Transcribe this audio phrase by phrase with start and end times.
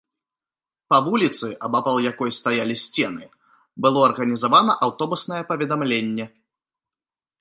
[0.93, 3.23] Па вуліцы, абапал якой стаялі сцены,
[3.87, 6.25] было арганізавана аўтобуснае паведамленне.